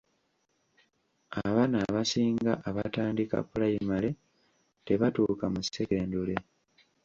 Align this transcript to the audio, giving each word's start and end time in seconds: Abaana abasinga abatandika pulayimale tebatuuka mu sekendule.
Abaana 1.43 1.77
abasinga 1.87 2.51
abatandika 2.69 3.35
pulayimale 3.49 4.09
tebatuuka 4.85 5.45
mu 5.53 5.61
sekendule. 5.67 6.35